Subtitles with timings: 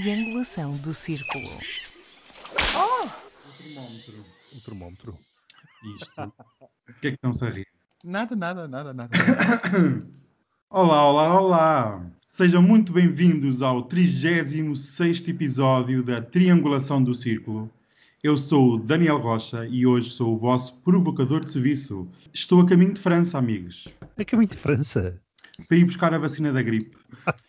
[0.00, 1.48] triangulação do círculo.
[2.76, 3.06] Oh!
[3.06, 4.24] O termómetro.
[4.54, 5.18] O termómetro.
[5.96, 6.22] Isto.
[6.22, 7.66] O que é que estão-se a rir?
[8.04, 9.10] Nada, nada, nada, nada.
[10.68, 12.06] Olá, olá, olá!
[12.28, 17.70] Sejam muito bem-vindos ao 36 episódio da Triangulação do Círculo.
[18.22, 22.06] Eu sou o Daniel Rocha e hoje sou o vosso provocador de serviço.
[22.34, 23.88] Estou a caminho de França, amigos,
[24.18, 25.18] É caminho de França.
[25.66, 26.94] para ir buscar a vacina da gripe.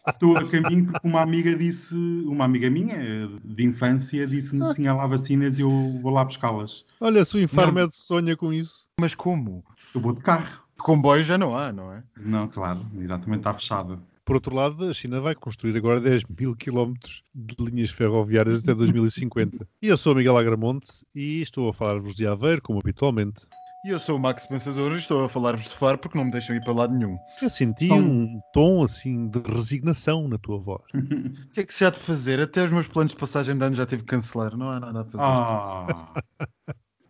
[0.07, 1.95] Estou a caminho porque uma amiga disse,
[2.25, 6.85] uma amiga minha de infância, disse-me que tinha lá vacinas e eu vou lá buscá-las.
[6.99, 7.91] Olha, se o Infarmed Não.
[7.91, 8.87] sonha com isso.
[8.99, 9.63] Mas como?
[9.93, 10.63] Eu vou de carro.
[10.77, 12.03] Comboio já não há, não é?
[12.17, 13.99] Não, claro, exatamente, está fechado.
[14.23, 18.75] Por outro lado, a China vai construir agora 10 mil quilómetros de linhas ferroviárias até
[18.75, 19.65] 2050.
[19.81, 23.41] E eu sou o Miguel Agramonte e estou a falar-vos de Aveiro, como habitualmente.
[23.85, 26.31] E eu sou o Max Pensador e estou a falar-vos de Faro porque não me
[26.31, 27.17] deixam ir para lado nenhum.
[27.41, 27.99] Eu senti Tom.
[27.99, 30.83] um tom assim de resignação na tua voz.
[30.97, 32.39] O que é que se há de fazer?
[32.39, 34.55] Até os meus planos de passagem de ano já tive que cancelar.
[34.57, 35.23] Não há nada a fazer.
[35.23, 36.13] Ah.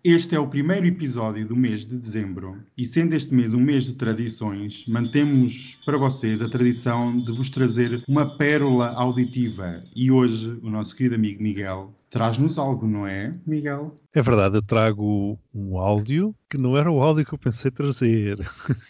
[0.10, 3.84] Este é o primeiro episódio do mês de dezembro e, sendo este mês um mês
[3.84, 9.84] de tradições, mantemos para vocês a tradição de vos trazer uma pérola auditiva.
[9.94, 13.94] E hoje o nosso querido amigo Miguel traz-nos algo, não é, Miguel?
[14.16, 18.40] É verdade, eu trago um áudio que não era o áudio que eu pensei trazer.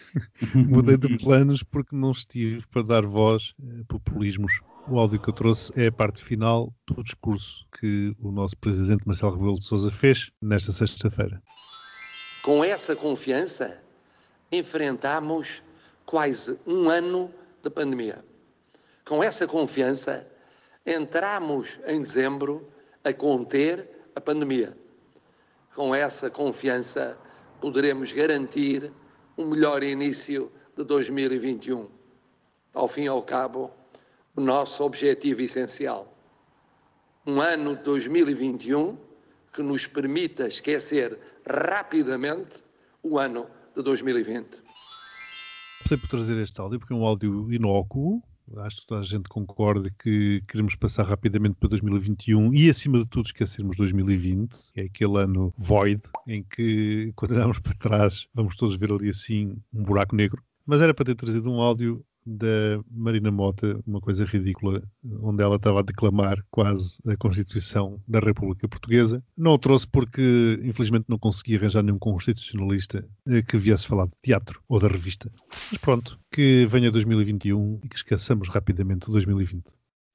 [0.54, 4.62] Mudei de planos porque não estive para dar voz a populismos.
[4.89, 9.05] O áudio que eu trouxe é a parte final do discurso que o nosso presidente
[9.05, 11.43] Marcelo Rebelo de Sousa fez nesta sexta-feira.
[12.41, 13.83] Com essa confiança,
[14.49, 15.61] enfrentamos
[16.05, 17.30] quase um ano
[17.61, 18.23] de pandemia.
[19.05, 20.25] Com essa confiança,
[20.85, 22.65] entramos em dezembro
[23.03, 24.77] a conter a pandemia.
[25.75, 27.17] Com essa confiança,
[27.59, 28.93] poderemos garantir
[29.38, 31.89] um melhor início de 2021.
[32.73, 33.70] Ao fim e ao cabo,
[34.37, 36.15] o nosso objetivo essencial.
[37.25, 38.95] Um ano de 2021
[39.52, 42.64] que nos permita esquecer rapidamente
[43.02, 44.61] o ano de 2020.
[45.81, 48.21] Optei por trazer este áudio porque é um áudio inócuo.
[48.58, 53.05] Acho que toda a gente concorda que queremos passar rapidamente para 2021 e, acima de
[53.05, 58.55] tudo, esquecermos 2020, que é aquele ano void, em que, quando olhamos para trás, vamos
[58.55, 60.42] todos ver ali assim um buraco negro.
[60.65, 64.83] Mas era para ter trazido um áudio da Marina Mota, uma coisa ridícula,
[65.21, 69.23] onde ela estava a declamar quase a Constituição da República Portuguesa.
[69.38, 74.14] Não o trouxe porque, infelizmente, não consegui arranjar nenhum constitucionalista eh, que viesse falar de
[74.21, 75.32] teatro ou da revista.
[75.71, 79.64] Mas pronto, que venha 2021 e que esqueçamos rapidamente 2020.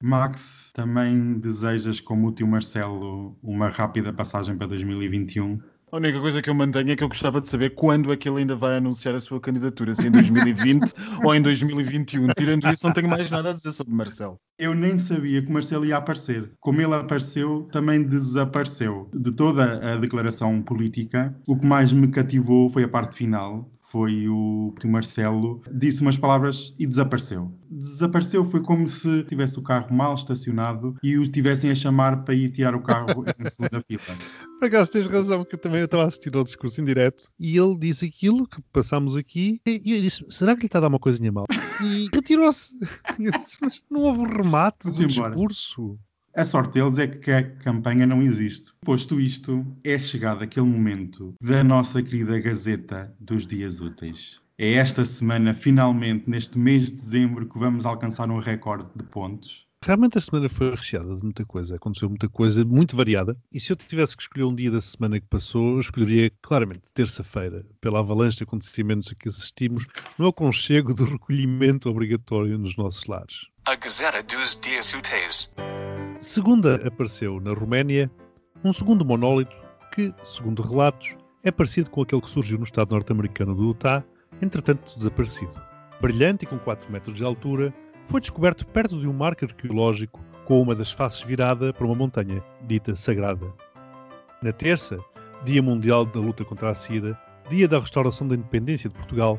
[0.05, 5.59] Max, também desejas, como o tio Marcelo, uma rápida passagem para 2021?
[5.93, 8.27] A única coisa que eu mantenho é que eu gostava de saber quando é que
[8.27, 10.91] ele ainda vai anunciar a sua candidatura, se em 2020
[11.23, 12.29] ou em 2021.
[12.35, 14.39] Tirando isso, não tenho mais nada a dizer sobre Marcelo.
[14.57, 16.51] Eu nem sabia que Marcelo ia aparecer.
[16.59, 19.07] Como ele apareceu, também desapareceu.
[19.13, 23.71] De toda a declaração política, o que mais me cativou foi a parte final.
[23.93, 27.53] Foi o que o Marcelo disse umas palavras e desapareceu.
[27.69, 32.33] Desapareceu foi como se tivesse o carro mal estacionado e o tivessem a chamar para
[32.33, 34.01] ir tirar o carro em segunda fila.
[34.57, 37.55] Por acaso tens razão, que eu também estava a assistir ao discurso em direto e
[37.55, 40.87] ele disse aquilo que passámos aqui e eu disse, será que lhe está a dar
[40.87, 41.45] uma coisinha mal?
[41.79, 42.75] E retirou-se.
[43.61, 45.35] Mas não houve um remate do embora.
[45.35, 45.99] discurso.
[46.35, 48.73] A sorte deles é que a campanha não existe.
[48.81, 54.41] Posto isto, é chegado aquele momento da nossa querida Gazeta dos Dias Úteis.
[54.57, 59.67] É esta semana, finalmente, neste mês de dezembro, que vamos alcançar um recorde de pontos.
[59.83, 63.37] Realmente a semana foi recheada de muita coisa, aconteceu muita coisa muito variada.
[63.51, 66.91] E se eu tivesse que escolher um dia da semana que passou, eu escolheria claramente
[66.95, 69.85] terça-feira, pela avalanche de acontecimentos a que assistimos
[70.17, 73.41] no aconchego do recolhimento obrigatório nos nossos lares.
[73.65, 75.51] A Gazeta dos Dias Úteis.
[76.23, 78.09] Segunda apareceu na Roménia
[78.63, 79.53] um segundo monólito
[79.93, 84.01] que, segundo relatos, é parecido com aquele que surgiu no estado norte-americano do Utah,
[84.41, 85.51] entretanto desaparecido.
[85.99, 87.73] Brilhante e com 4 metros de altura,
[88.05, 92.41] foi descoberto perto de um marco arqueológico com uma das faces virada para uma montanha,
[92.61, 93.53] dita sagrada.
[94.41, 94.97] Na terça,
[95.43, 97.19] Dia Mundial da Luta contra a SIDA,
[97.49, 99.37] dia da restauração da independência de Portugal,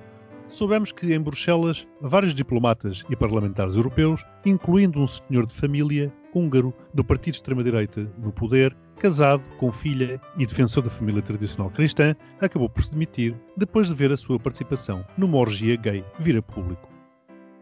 [0.50, 6.74] soubemos que em Bruxelas vários diplomatas e parlamentares europeus, incluindo um senhor de família húngaro
[6.92, 12.14] do partido de extrema-direita no poder, casado, com filha e defensor da família tradicional cristã,
[12.40, 16.42] acabou por se demitir depois de ver a sua participação numa orgia gay vir a
[16.42, 16.88] público.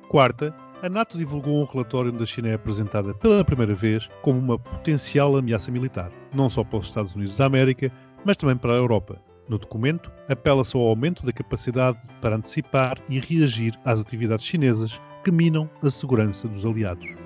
[0.09, 4.39] Quarta, a NATO divulgou um relatório onde a China é apresentada pela primeira vez como
[4.39, 7.91] uma potencial ameaça militar, não só para os Estados Unidos da América,
[8.25, 9.17] mas também para a Europa.
[9.49, 15.31] No documento, apela-se ao aumento da capacidade para antecipar e reagir às atividades chinesas que
[15.31, 17.22] minam a segurança dos aliados.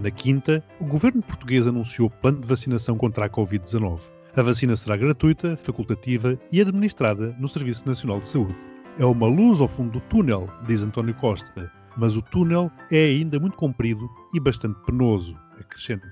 [0.00, 4.00] Na quinta, o governo português anunciou o plano de vacinação contra a Covid-19.
[4.34, 8.56] A vacina será gratuita, facultativa e administrada no Serviço Nacional de Saúde.
[8.98, 13.38] É uma luz ao fundo do túnel, diz António Costa, mas o túnel é ainda
[13.38, 16.08] muito comprido e bastante penoso, acrescenta.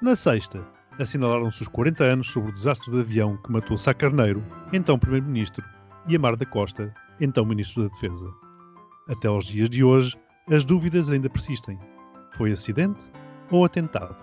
[0.00, 0.64] Na sexta,
[0.98, 4.42] assinalaram-se os 40 anos sobre o desastre de avião que matou Sá Carneiro,
[4.72, 5.64] então Primeiro-Ministro,
[6.06, 8.28] e Amar da Costa, então Ministro da Defesa.
[9.08, 10.16] Até aos dias de hoje,
[10.50, 11.78] as dúvidas ainda persistem.
[12.36, 13.08] Foi acidente
[13.48, 14.16] ou atentado?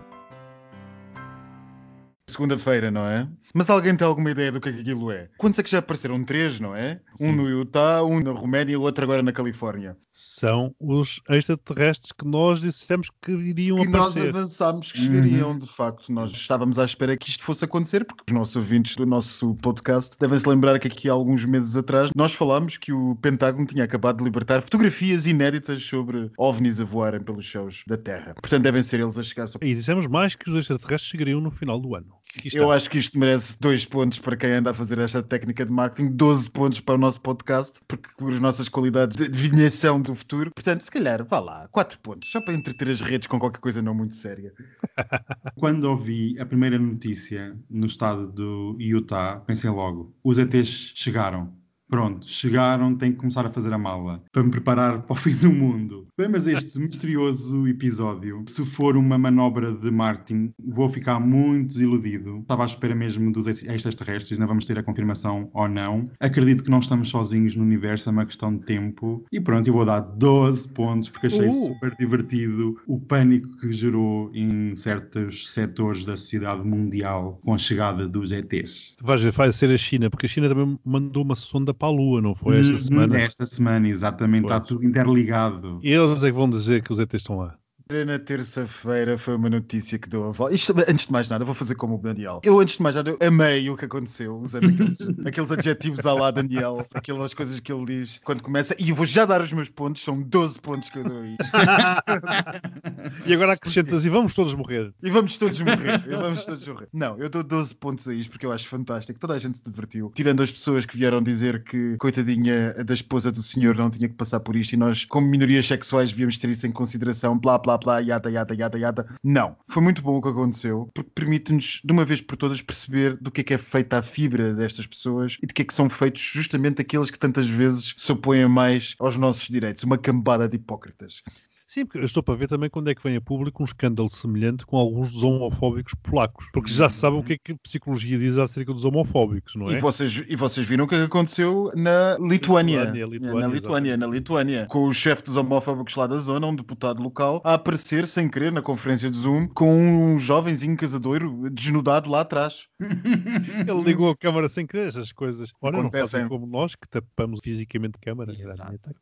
[2.29, 3.25] Segunda-feira, não é?
[3.53, 5.29] Mas alguém tem alguma ideia do que é que aquilo é?
[5.37, 6.23] Quantos é que já apareceram?
[6.23, 6.99] Três, não é?
[7.15, 7.29] Sim.
[7.29, 9.97] Um no Utah, um na Roménia e outro agora na Califórnia.
[10.11, 14.29] São os extraterrestres que nós dissemos que iriam que nós aparecer.
[14.35, 15.05] avançámos que Uhum.
[15.05, 16.11] chegariam, de facto.
[16.11, 20.17] Nós estávamos à espera que isto fosse acontecer, porque os nossos ouvintes do nosso podcast
[20.19, 23.83] devem se lembrar que aqui há alguns meses atrás nós falámos que o Pentágono tinha
[23.83, 28.33] acabado de libertar fotografias inéditas sobre ovnis a voarem pelos céus da Terra.
[28.35, 29.69] Portanto, devem ser eles a chegar sobre.
[29.69, 32.13] E dissemos mais que os extraterrestres chegariam no final do ano.
[32.53, 35.71] Eu acho que isto merece dois pontos para quem anda a fazer esta técnica de
[35.71, 40.51] marketing, 12 pontos para o nosso podcast, porque as nossas qualidades de adivinhação do futuro.
[40.51, 43.81] Portanto, se calhar, vá lá, 4 pontos, só para entreter as redes com qualquer coisa
[43.81, 44.53] não muito séria.
[45.55, 51.60] Quando ouvi a primeira notícia no estado do Utah, pensei logo: os ETs chegaram.
[51.91, 55.35] Pronto, chegaram, tenho que começar a fazer a mala para me preparar para o fim
[55.35, 56.07] do mundo.
[56.17, 62.37] Bem, mas este misterioso episódio, se for uma manobra de Martin, vou ficar muito desiludido.
[62.37, 66.09] Estava à espera mesmo dos extraterrestres, não vamos ter a confirmação ou não.
[66.21, 69.25] Acredito que não estamos sozinhos no universo, é uma questão de tempo.
[69.29, 71.73] E pronto, eu vou dar 12 pontos porque achei Uh!
[71.73, 78.07] super divertido o pânico que gerou em certos setores da sociedade mundial com a chegada
[78.07, 78.95] dos ETs.
[79.01, 81.91] Vais ver, vai ser a China, porque a China também mandou uma sonda para a
[81.91, 83.19] Lua, não foi esta Uhum, semana?
[83.19, 84.43] Esta semana, exatamente.
[84.45, 84.67] Está Pois.
[84.69, 85.79] tudo interligado.
[85.81, 87.57] E eles é que vão dizer que os ETs estão lá.
[87.91, 90.55] Na terça-feira foi uma notícia que deu a volta.
[90.55, 92.39] Isto, antes de mais nada, vou fazer como o Daniel.
[92.41, 94.97] Eu, antes de mais nada, amei o que aconteceu, usando aqueles,
[95.27, 98.73] aqueles adjetivos à lá Daniel, aquelas coisas que ele diz quando começa.
[98.79, 101.27] E eu vou já dar os meus pontos, são 12 pontos que eu dou a
[101.27, 101.43] isto.
[103.25, 104.93] E agora acrescentas e vamos todos morrer.
[105.03, 106.03] E vamos todos morrer.
[106.07, 106.87] E vamos todos morrer.
[106.93, 109.19] Não, eu dou 12 pontos a isto porque eu acho fantástico.
[109.19, 110.11] Toda a gente se divertiu.
[110.15, 114.15] Tirando as pessoas que vieram dizer que, coitadinha da esposa do senhor, não tinha que
[114.15, 117.37] passar por isto e nós, como minorias sexuais, devíamos ter isso em consideração.
[117.37, 119.19] Blá, blá, blá, yata, yata, yata, yata.
[119.23, 119.55] Não.
[119.67, 123.31] Foi muito bom o que aconteceu porque permite-nos, de uma vez por todas, perceber do
[123.31, 125.89] que é que é feita a fibra destas pessoas e de que é que são
[125.89, 129.83] feitos justamente aqueles que tantas vezes se opõem mais aos nossos direitos.
[129.83, 131.21] Uma cambada de hipócritas.
[131.71, 134.09] Sim, porque eu estou para ver também quando é que vem a público um escândalo
[134.09, 136.45] semelhante com alguns dos homofóbicos polacos.
[136.51, 139.69] Porque já se sabe o que é que a psicologia diz acerca dos homofóbicos, não
[139.69, 139.75] é?
[139.75, 142.91] E vocês, e vocês viram o que aconteceu na Lituânia.
[142.91, 144.67] Lituânia, Lituânia, na Lituânia, na Lituânia.
[144.69, 148.51] Com o chefe dos homófobos lá da zona, um deputado local, a aparecer sem querer
[148.51, 152.67] na conferência de Zoom com um jovenzinho casadoiro desnudado lá atrás.
[153.65, 155.51] Ele ligou a câmara sem querer, essas coisas.
[155.61, 156.09] Ora, não Acontecem.
[156.09, 158.33] fazem como nós, que tapamos fisicamente a câmara.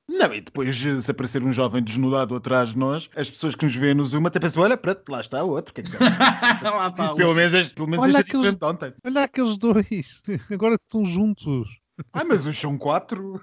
[0.08, 3.76] Não, e depois, se aparecer um jovem desnudado atrás de nós, as pessoas que nos
[3.76, 5.72] veem no Zoom até pensam: olha, pronto, lá está outro.
[5.72, 5.92] O que é que
[6.64, 7.06] Lá está.
[7.06, 8.94] Isso, pelo menos, este- pelo menos Olha este é aqueles- diferente de ontem.
[9.06, 11.68] Olha aqueles dois, agora estão juntos.
[12.14, 13.42] Ah, mas os são quatro.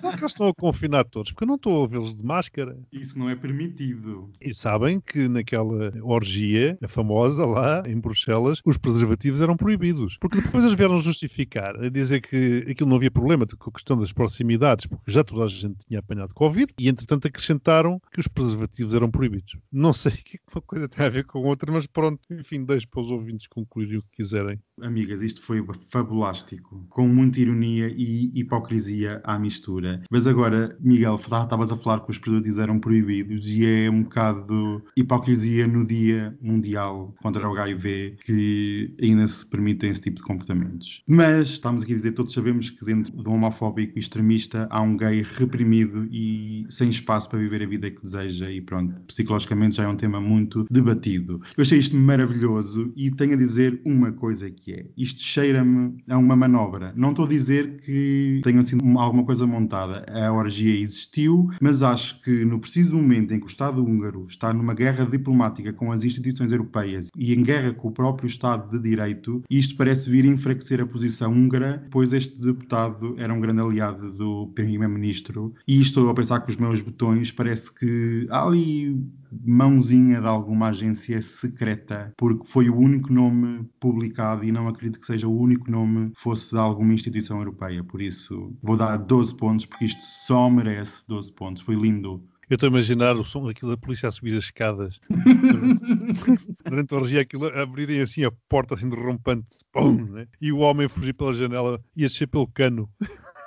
[0.00, 1.32] Será que eles estão a confinar todos?
[1.32, 2.78] Porque eu não estou a vê-los de máscara.
[2.92, 4.30] Isso não é permitido.
[4.40, 10.16] E sabem que naquela orgia, a famosa lá em Bruxelas, os preservativos eram proibidos.
[10.20, 13.98] Porque depois eles vieram justificar, a dizer que aquilo não havia problema com a questão
[13.98, 18.28] das proximidades, porque já toda a gente tinha apanhado Covid, e entretanto acrescentaram que os
[18.28, 19.56] preservativos eram proibidos.
[19.72, 22.64] Não sei o é que uma coisa tem a ver com outra, mas pronto, enfim,
[22.64, 24.58] deixo para os ouvintes concluírem o que quiserem.
[24.82, 30.02] Amigas, isto foi fabulástico, com muita ironia e hipocrisia à mistura.
[30.10, 34.82] Mas agora, Miguel, estavas a falar que os preservativos eram proibidos e é um bocado
[34.96, 41.02] hipocrisia no Dia Mundial contra o HIV que ainda se permitem esse tipo de comportamentos.
[41.08, 44.96] Mas estamos aqui a dizer, todos sabemos que dentro de um homofóbico extremista há um
[44.96, 49.84] gay reprimido e sem espaço para viver a vida que deseja e pronto, psicologicamente já
[49.84, 51.40] é um tema muito debatido.
[51.56, 56.36] Eu achei isto maravilhoso e tenho a dizer uma coisa é, isto cheira-me a uma
[56.36, 56.92] manobra.
[56.96, 60.02] Não estou a dizer que tenha sido uma- alguma coisa montada.
[60.10, 64.52] A orgia existiu, mas acho que no preciso momento em que o Estado húngaro está
[64.52, 68.78] numa guerra diplomática com as instituições europeias e em guerra com o próprio Estado de
[68.88, 74.12] Direito, isto parece vir enfraquecer a posição húngara, pois este deputado era um grande aliado
[74.12, 79.00] do Primeiro-Ministro e estou a pensar que os meus botões parece que há ali
[79.46, 85.06] mãozinha de alguma agência secreta, porque foi o único nome publicado e não acredito que
[85.06, 87.82] seja o único nome fosse de alguma instituição europeia.
[87.84, 91.62] Por isso, vou dar 12 pontos, porque isto só merece 12 pontos.
[91.62, 92.22] Foi lindo.
[92.48, 94.98] Eu estou a imaginar o som, aquilo da polícia a subir as escadas.
[96.68, 99.58] Durante a orgia, aquilo a abrirem assim a porta assim de rompante.
[99.72, 100.26] Pum, né?
[100.40, 102.90] E o homem fugir pela janela e a descer pelo cano.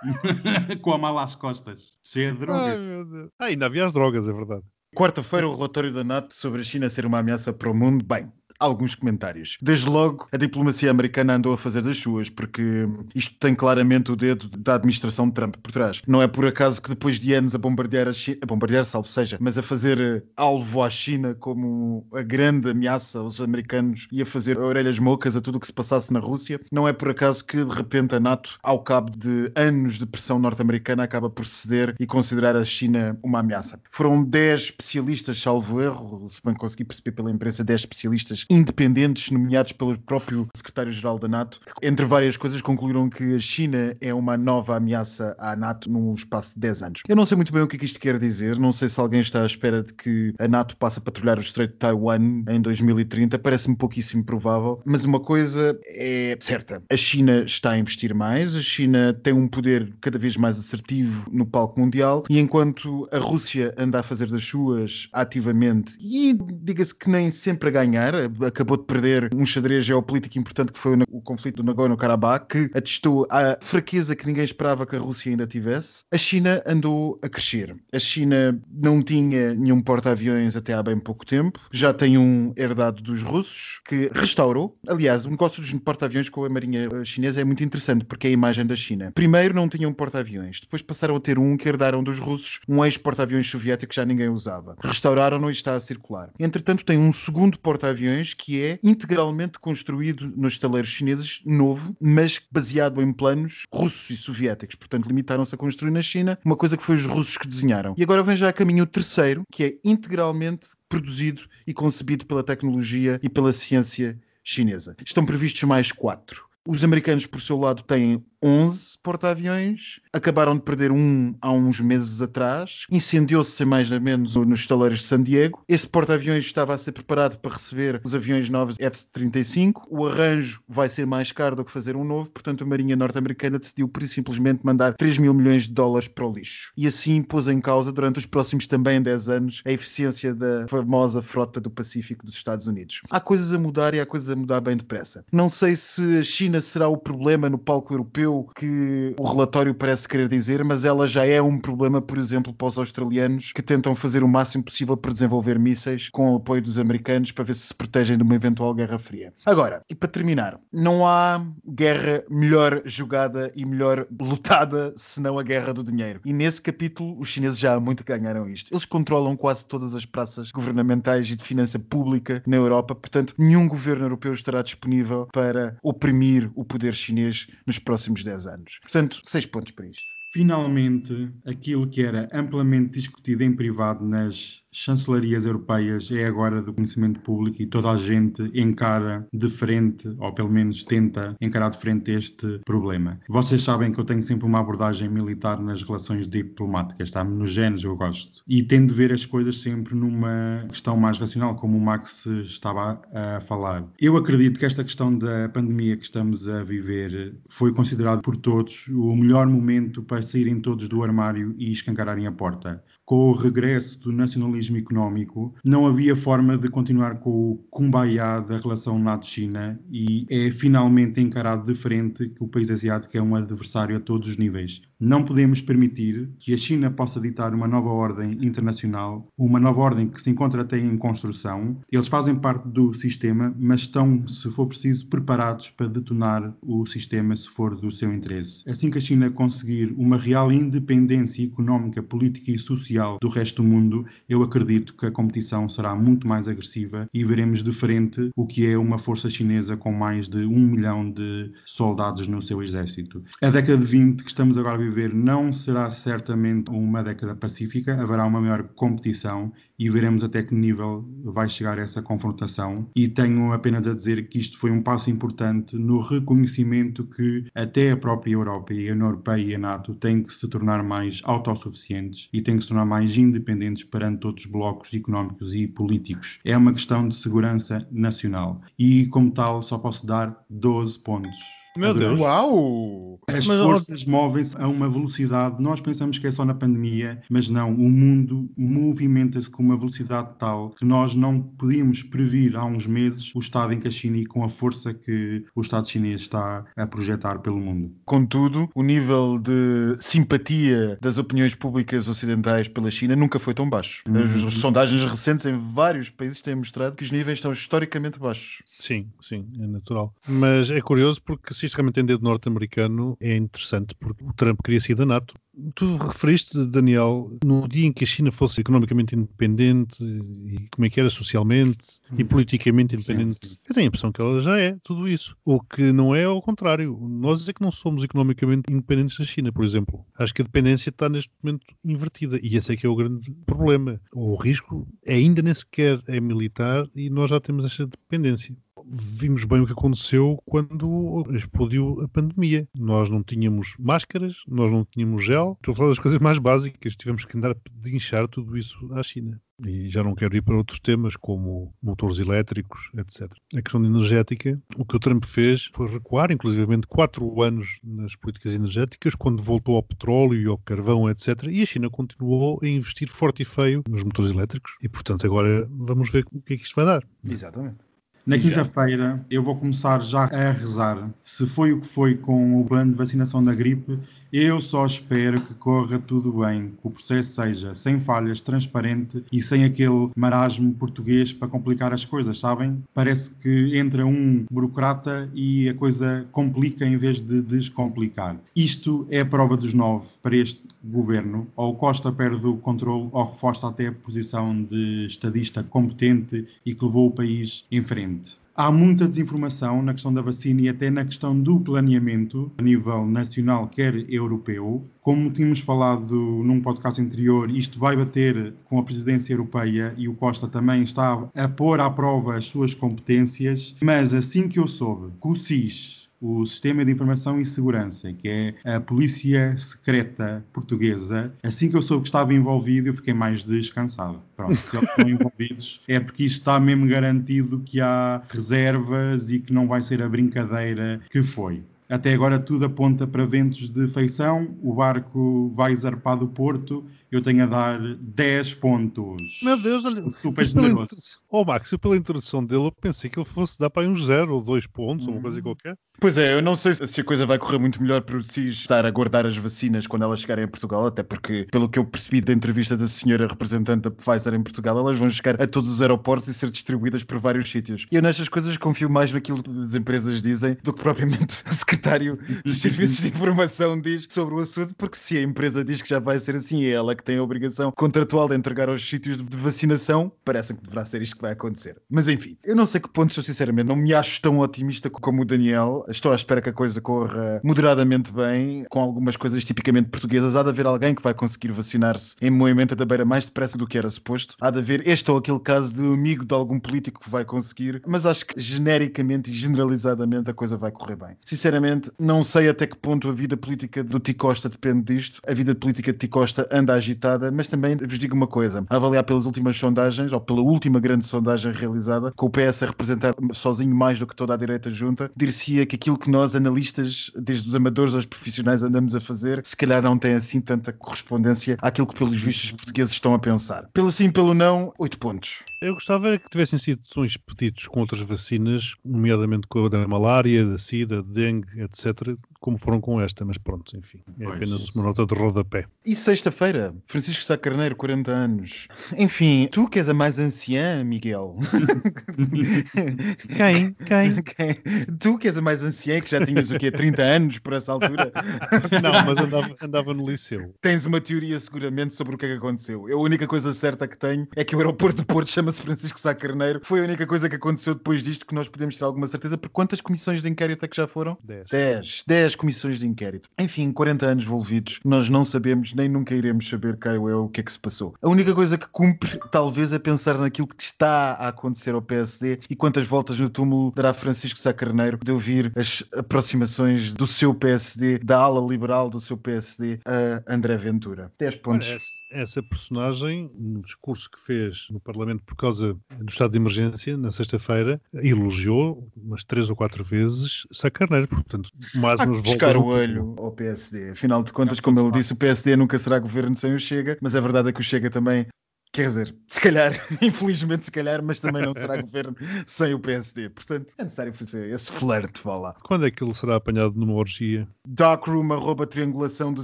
[0.82, 3.30] Com a mala às costas, cheia de Ai, drogas.
[3.40, 4.64] Ah, ainda havia as drogas, é verdade.
[4.96, 8.06] Quarta-feira, o relatório da NATO sobre a China ser uma ameaça para o mundo.
[8.06, 9.58] Bem, alguns comentários.
[9.62, 14.16] Desde logo, a diplomacia americana andou a fazer das suas, porque isto tem claramente o
[14.16, 16.02] dedo da administração de Trump por trás.
[16.08, 19.08] Não é por acaso que depois de anos a bombardear a China, a bombardear, salvo
[19.08, 24.22] seja, mas a fazer eh, alvo à China como a grande ameaça aos americanos e
[24.22, 27.10] a fazer orelhas mocas a tudo o que se passasse na Rússia, não é por
[27.10, 31.46] acaso que de repente a NATO, ao cabo de anos de pressão norte-americana, acaba por
[31.46, 33.80] ceder e considerar a China uma ameaça.
[33.92, 39.72] Foram 10 especialistas, salvo erro, se bem consegui perceber pela imprensa, 10 especialistas independentes, nomeados
[39.72, 44.38] pelo próprio secretário-geral da NATO, que, entre várias coisas, concluíram que a China é uma
[44.38, 47.02] nova ameaça à NATO num espaço de 10 anos.
[47.08, 49.00] Eu não sei muito bem o que é que isto quer dizer, não sei se
[49.00, 52.44] alguém está à espera de que a NATO passe a patrulhar o Estreito de Taiwan
[52.50, 58.14] em 2030, parece-me pouquíssimo provável, mas uma coisa é certa: a China está a investir
[58.14, 63.08] mais, a China tem um poder cada vez mais assertivo no palco mundial, e enquanto
[63.12, 68.14] a Rússia anda a fazer das suas ativamente, e diga-se que nem sempre a ganhar,
[68.46, 73.28] acabou de perder um xadrez geopolítico importante que foi o conflito do Nagorno-Karabakh, que atestou
[73.30, 76.04] a fraqueza que ninguém esperava que a Rússia ainda tivesse.
[76.12, 77.76] A China andou a crescer.
[77.94, 83.02] A China não tinha nenhum porta-aviões até há bem pouco tempo, já tem um herdado
[83.02, 84.78] dos russos que restaurou.
[84.88, 88.34] Aliás, o negócio dos porta-aviões com a marinha chinesa é muito interessante porque é a
[88.34, 89.12] imagem da China.
[89.14, 93.50] Primeiro não tinham porta-aviões, depois passaram a ter um que herdaram dos russos, um ex-porta-aviões
[93.50, 94.76] soviético que já ninguém usava.
[94.84, 96.30] Restauraram-no e está a circular.
[96.40, 103.02] Entretanto, tem um segundo porta-aviões que é integralmente construído nos estaleiros chineses, novo, mas baseado
[103.02, 104.76] em planos russos e soviéticos.
[104.76, 107.96] Portanto, limitaram-se a construir na China uma coisa que foi os russos que desenharam.
[107.98, 112.44] E agora vem já a caminho o terceiro, que é integralmente produzido e concebido pela
[112.44, 114.96] tecnologia e pela ciência chinesa.
[115.04, 116.46] Estão previstos mais quatro.
[116.68, 122.22] Os americanos, por seu lado, têm 11 porta-aviões, acabaram de perder um há uns meses
[122.22, 125.64] atrás, incendiou-se sem mais nem menos nos estaleiros de San Diego.
[125.68, 129.84] Esse porta-aviões estava a ser preparado para receber os aviões novos F-35.
[129.90, 133.58] O arranjo vai ser mais caro do que fazer um novo, portanto a Marinha norte-americana
[133.58, 136.74] decidiu por simplesmente mandar 3 mil milhões de dólares para o lixo.
[136.76, 141.22] E assim pôs em causa, durante os próximos também 10 anos, a eficiência da famosa
[141.22, 143.02] frota do Pacífico dos Estados Unidos.
[143.10, 145.24] Há coisas a mudar e há coisas a mudar bem depressa.
[145.32, 150.08] Não sei se a China será o problema no palco europeu que o relatório parece
[150.08, 153.94] querer dizer, mas ela já é um problema, por exemplo, para os australianos que tentam
[153.94, 157.68] fazer o máximo possível para desenvolver mísseis com o apoio dos americanos para ver se
[157.68, 159.34] se protegem de uma eventual guerra fria.
[159.46, 165.74] Agora, e para terminar, não há guerra melhor jogada e melhor lutada senão a guerra
[165.74, 166.22] do dinheiro.
[166.24, 168.72] E nesse capítulo, os chineses já há muito ganharam isto.
[168.72, 173.68] Eles controlam quase todas as praças governamentais e de finança pública na Europa, portanto, nenhum
[173.68, 178.80] governo europeu estará disponível para oprimir o poder chinês nos próximos 10 anos.
[178.82, 180.04] Portanto, 6 pontos para isto.
[180.34, 187.20] Finalmente, aquilo que era amplamente discutido em privado nas chancelarias europeias é agora do conhecimento
[187.22, 192.12] público e toda a gente encara de frente, ou pelo menos tenta encarar de frente
[192.12, 193.20] este problema.
[193.30, 197.84] Vocês sabem que eu tenho sempre uma abordagem militar nas relações diplomáticas, está nos genes,
[197.84, 198.42] eu gosto.
[198.48, 203.02] E tendo de ver as coisas sempre numa questão mais racional, como o Max estava
[203.14, 203.86] a falar.
[204.00, 208.88] Eu acredito que esta questão da pandemia que estamos a viver foi considerado por todos
[208.90, 212.84] o melhor momento para saírem todos do armário e escancararem a porta.
[213.14, 218.58] Com o regresso do nacionalismo económico, não havia forma de continuar com o kumbaya da
[218.58, 223.96] relação NATO-China e é finalmente encarado de frente que o país asiático é um adversário
[223.96, 224.82] a todos os níveis.
[225.06, 230.08] Não podemos permitir que a China possa ditar uma nova ordem internacional, uma nova ordem
[230.08, 231.78] que se encontra até em construção.
[231.92, 237.36] Eles fazem parte do sistema, mas estão, se for preciso, preparados para detonar o sistema
[237.36, 238.64] se for do seu interesse.
[238.66, 243.68] Assim que a China conseguir uma real independência económica, política e social do resto do
[243.68, 248.48] mundo, eu acredito que a competição será muito mais agressiva e veremos de frente o
[248.48, 253.22] que é uma força chinesa com mais de um milhão de soldados no seu exército.
[253.42, 258.02] A década de 20 que estamos agora a viver não será certamente uma década pacífica,
[258.02, 262.88] haverá uma maior competição e veremos até que nível vai chegar essa confrontação.
[262.96, 267.92] E tenho apenas a dizer que isto foi um passo importante no reconhecimento que até
[267.92, 271.22] a própria Europa e a União Europeia e a NATO têm que se tornar mais
[271.24, 276.40] autossuficientes e têm que se tornar mais independentes perante outros blocos económicos e políticos.
[276.46, 281.63] É uma questão de segurança nacional e, como tal, só posso dar 12 pontos.
[281.78, 282.20] Meu Deus.
[282.20, 283.20] Uau!
[283.28, 287.50] As Mas, forças movem-se a uma velocidade, nós pensamos que é só na pandemia, mas
[287.50, 292.86] não, o mundo movimenta-se com uma velocidade tal que nós não podíamos prever há uns
[292.86, 296.22] meses o estado em que a China e com a força que o Estado chinês
[296.22, 297.96] está a projetar pelo mundo.
[298.06, 304.04] Contudo, o nível de simpatia das opiniões públicas ocidentais pela China nunca foi tão baixo.
[304.14, 304.50] As Uhum.
[304.50, 308.62] sondagens recentes em vários países têm mostrado que os níveis estão historicamente baixos.
[308.80, 310.14] Sim, sim, é natural.
[310.28, 314.96] Mas é curioso porque realmente tem dedo norte-americano, é interessante porque o Trump queria sair
[314.96, 315.34] da NATO.
[315.76, 320.90] Tu referiste, Daniel, no dia em que a China fosse economicamente independente e como é
[320.90, 323.48] que era socialmente e politicamente Sim, independente.
[323.48, 323.56] sim.
[323.70, 325.38] Eu tenho a impressão que ela já é tudo isso.
[325.46, 326.98] O que não é ao contrário.
[327.08, 330.04] Nós é que não somos economicamente independentes da China, por exemplo.
[330.18, 333.32] Acho que a dependência está neste momento invertida e esse é que é o grande
[333.46, 334.02] problema.
[334.12, 338.56] O risco ainda nem sequer é militar e nós já temos esta dependência
[338.86, 342.68] vimos bem o que aconteceu quando explodiu a pandemia.
[342.78, 345.58] Nós não tínhamos máscaras, nós não tínhamos gel.
[345.60, 346.96] Estou a falar das coisas mais básicas.
[346.96, 349.42] Tivemos que andar a pedinchar tudo isso à China.
[349.66, 353.32] E já não quero ir para outros temas como motores elétricos, etc.
[353.56, 358.54] A questão energética, o que o Trump fez foi recuar, inclusivamente, quatro anos nas políticas
[358.54, 361.44] energéticas, quando voltou ao petróleo e ao carvão, etc.
[361.50, 364.76] E a China continuou a investir forte e feio nos motores elétricos.
[364.82, 367.04] E, portanto, agora vamos ver o que é que isto vai dar.
[367.24, 367.78] Exatamente.
[368.26, 371.12] Na quinta-feira eu vou começar já a rezar.
[371.24, 374.00] Se foi o que foi com o plano de vacinação da gripe,
[374.34, 379.40] eu só espero que corra tudo bem, que o processo seja sem falhas, transparente e
[379.40, 382.84] sem aquele marasmo português para complicar as coisas, sabem?
[382.96, 388.36] Parece que entra um burocrata e a coisa complica em vez de descomplicar.
[388.56, 391.48] Isto é a prova dos nove para este governo.
[391.56, 396.84] Ou Costa perde o controle ou reforça até a posição de estadista competente e que
[396.84, 398.43] levou o país em frente.
[398.56, 403.04] Há muita desinformação na questão da vacina e até na questão do planeamento a nível
[403.08, 404.88] nacional, quer europeu.
[405.02, 410.14] Como tínhamos falado num podcast anterior, isto vai bater com a presidência europeia e o
[410.14, 413.76] Costa também está a pôr à prova as suas competências.
[413.82, 418.30] Mas assim que eu soube que o SIS, o Sistema de Informação e Segurança, que
[418.30, 423.44] é a Polícia Secreta Portuguesa, assim que eu soube que estava envolvido, eu fiquei mais
[423.44, 424.22] descansado.
[424.38, 429.40] Pronto, se eles estão envolvidos, é porque isto está mesmo garantido que há reservas e
[429.40, 431.62] que não vai ser a brincadeira que foi.
[431.90, 437.22] Até agora tudo aponta para ventos de feição, o barco vai zarpar do porto, eu
[437.22, 439.40] tenho a dar 10 pontos.
[439.44, 440.10] Meu Deus, olha.
[440.12, 440.96] Super generoso.
[441.30, 444.06] Oh, Max, eu pela introdução dele, eu pensei que ele fosse dar para aí uns
[444.06, 445.44] zero ou dois pontos, ou uma coisa Hum.
[445.44, 445.78] qualquer.
[446.00, 448.54] Pois é, eu não sei se a coisa vai correr muito melhor para o SIS
[448.54, 451.86] estar a guardar as vacinas quando elas chegarem a Portugal, até porque, pelo que eu
[451.86, 455.70] percebi da entrevista da senhora representante da Pfizer em Portugal, elas vão chegar a todos
[455.70, 457.86] os aeroportos e ser distribuídas por vários sítios.
[457.92, 461.54] E eu nestas coisas confio mais naquilo que as empresas dizem do que propriamente o
[461.54, 465.90] secretário dos Serviços de Informação diz sobre o assunto, porque se a empresa diz que
[465.90, 469.18] já vai ser assim, é ela que tem a obrigação contratual de entregar aos sítios
[469.18, 471.82] de vacinação, parece que deverá ser isto que vai acontecer.
[471.90, 475.22] Mas enfim, eu não sei que pontos eu sinceramente não me acho tão otimista como
[475.22, 475.86] o Daniel.
[475.88, 480.36] Estou à espera que a coisa corra moderadamente bem, com algumas coisas tipicamente portuguesas.
[480.36, 483.68] Há de haver alguém que vai conseguir vacinar-se em Moimenta da Beira mais depressa do
[483.68, 484.36] que era suposto.
[484.42, 487.82] Há de haver este ou aquele caso de amigo de algum político que vai conseguir,
[487.86, 491.18] mas acho que genericamente e generalizadamente a coisa vai correr bem.
[491.24, 495.22] Sinceramente, não sei até que ponto a vida política do Ticosta depende disto.
[495.28, 499.04] A vida política de Ticosta anda agitada, mas também vos digo uma coisa: a avaliar
[499.04, 503.76] pelas últimas sondagens, ou pela última grande sondagem realizada, com o PS a representar sozinho
[503.76, 507.56] mais do que toda a direita junta, dir-se-ia que aquilo que nós, analistas, desde os
[507.56, 511.96] amadores aos profissionais, andamos a fazer, se calhar não tem assim tanta correspondência àquilo que,
[511.96, 513.68] pelos vistos, os portugueses estão a pensar.
[513.74, 515.40] Pelo sim, pelo não, 8 pontos.
[515.64, 519.88] Eu gostava era que tivessem sido tão expeditos com outras vacinas, nomeadamente com a da
[519.88, 524.36] malária, da sida, da dengue, etc., como foram com esta, mas pronto, enfim, é Pois.
[524.36, 525.66] apenas uma nota de rodapé.
[525.86, 528.68] E sexta-feira, Francisco Sá Carneiro, 40 anos.
[528.98, 531.38] Enfim, tu que és a mais anciã, Miguel.
[533.38, 533.74] Quem?
[533.86, 534.22] Quem?
[534.24, 534.96] Quem?
[535.00, 536.70] Tu que és a mais anciã, que já tinhas o quê?
[536.70, 538.12] 30 anos por essa altura?
[538.84, 540.54] Não, mas andava, andava no liceu.
[540.62, 542.90] Tens uma teoria seguramente sobre o que é que aconteceu.
[542.90, 546.00] Eu, a única coisa certa que tenho é que o aeroporto de Porto chama-se Francisco
[546.00, 546.60] Sá Carneiro.
[546.64, 549.38] Foi a única coisa que aconteceu depois disto que nós podemos ter alguma certeza.
[549.38, 551.18] Por quantas comissões de inquérito é que já foram?
[551.24, 551.50] 10.
[551.50, 553.30] 10, 10 comissões de inquérito.
[553.38, 557.42] Enfim, 40 anos envolvidos, nós não sabemos, nem nunca iremos saber, Caio eu, o que
[557.42, 557.94] é que se passou.
[558.02, 562.40] A única coisa que cumpre, talvez, é pensar naquilo que está a acontecer ao PSD
[562.50, 567.34] e quantas voltas no túmulo dará Francisco Sá Carneiro de ouvir as aproximações do seu
[567.34, 571.12] PSD, da ala liberal do seu PSD, a André Ventura.
[571.20, 572.02] 10 pontos.
[572.10, 577.12] Essa personagem, no discurso que fez no Parlamento por causa do estado de emergência, na
[577.12, 581.08] sexta-feira, elogiou umas três ou quatro vezes Sá Carneiro.
[581.08, 583.92] Portanto, mais umas buscar o olho ao PSD.
[583.92, 587.16] Afinal de contas, como ele disse, o PSD nunca será governo sem o Chega, mas
[587.16, 588.26] a verdade é que o Chega também.
[588.74, 592.16] Quer dizer, se calhar, infelizmente se calhar, mas também não será governo
[592.48, 593.30] sem o PSD.
[593.30, 595.56] Portanto, é necessário fazer esse flerte, vá lá.
[595.64, 597.48] Quando é que ele será apanhado numa orgia?
[597.68, 599.44] Darkroom, arroba triangulação do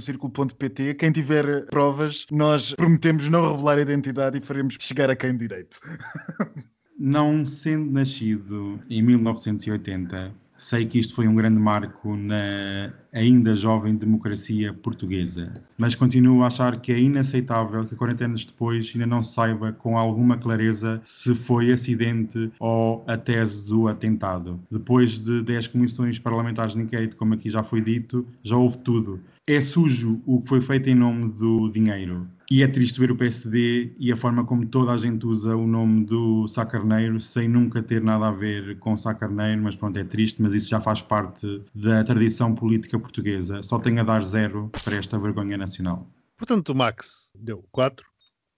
[0.00, 0.94] círculo.pt.
[0.94, 5.78] Quem tiver provas, nós prometemos não revelar a identidade e faremos chegar a quem direito.
[7.02, 13.96] Não sendo nascido em 1980, sei que isto foi um grande marco na ainda jovem
[13.96, 19.22] democracia portuguesa, mas continuo a achar que é inaceitável que 40 anos depois ainda não
[19.22, 24.60] se saiba com alguma clareza se foi acidente ou a tese do atentado.
[24.70, 29.20] Depois de 10 comissões parlamentares de inquérito, como aqui já foi dito, já houve tudo.
[29.50, 32.30] É sujo o que foi feito em nome do dinheiro.
[32.48, 35.66] E é triste ver o PSD e a forma como toda a gente usa o
[35.66, 39.98] nome do Sá Carneiro sem nunca ter nada a ver com Sá Carneiro, mas pronto,
[39.98, 43.60] é triste, mas isso já faz parte da tradição política portuguesa.
[43.64, 46.08] Só tenho a dar zero para esta vergonha nacional.
[46.36, 48.06] Portanto, o Max deu 4,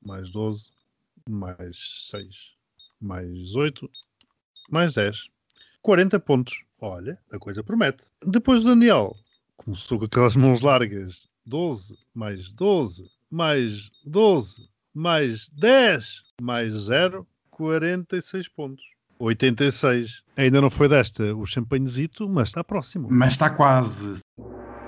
[0.05, 0.72] mais 12,
[1.26, 2.28] mais 6,
[3.00, 3.88] mais 8,
[4.70, 5.26] mais 10.
[5.81, 6.62] 40 pontos.
[6.78, 8.05] Olha, a coisa promete.
[8.26, 9.16] Depois o Daniel
[9.64, 11.29] começou com aquelas mãos largas.
[11.46, 18.85] 12, mais 12, mais 12, mais 10, mais 0, 46 pontos.
[19.18, 20.22] 86.
[20.37, 23.09] Ainda não foi desta o champanhezito, mas está próximo.
[23.11, 24.20] Mas está quase.